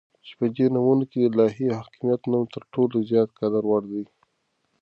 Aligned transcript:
چې 0.25 0.33
په 0.39 0.45
دي 0.55 0.65
نومونو 0.75 1.03
كې 1.11 1.19
دالهي 1.23 1.67
حاكميت 1.77 2.21
نوم 2.31 2.45
تر 2.55 2.63
ټولو 2.73 2.95
زيات 3.09 3.29
دقدر 3.31 3.63
وړ 3.67 3.83
دى 3.91 4.03